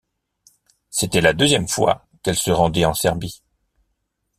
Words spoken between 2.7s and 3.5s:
en Serbie.